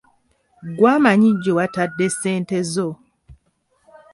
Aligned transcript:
Gwe 0.75 0.89
amanyi 0.95 1.29
gye 1.41 1.51
watadde 1.57 2.05
ssente 2.13 2.57
zo. 2.73 2.87